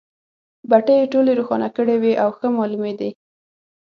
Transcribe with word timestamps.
بټۍ 0.69 0.95
یې 0.99 1.09
ټولې 1.13 1.31
روښانه 1.39 1.69
کړې 1.75 1.95
وې 2.01 2.13
او 2.23 2.29
ښه 2.37 2.47
مالومېدې. 2.57 3.09